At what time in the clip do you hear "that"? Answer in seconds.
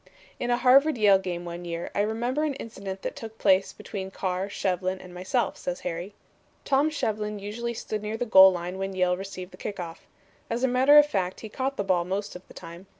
3.03-3.15